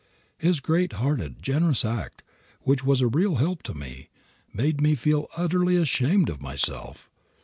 His 0.39 0.61
great 0.61 0.93
hearted, 0.93 1.43
generous 1.43 1.85
act, 1.85 2.23
which 2.61 2.83
was 2.83 3.01
a 3.01 3.07
real 3.07 3.35
help 3.35 3.61
to 3.61 3.75
me, 3.75 4.09
made 4.51 4.81
me 4.81 4.95
feel 4.95 5.27
utterly 5.37 5.75
ashamed 5.77 6.27
of 6.27 6.41
myself. 6.41 7.11